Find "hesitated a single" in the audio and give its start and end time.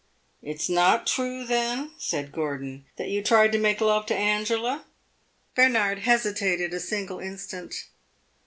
5.99-7.19